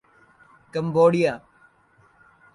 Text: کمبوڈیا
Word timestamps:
کمبوڈیا 0.73 1.33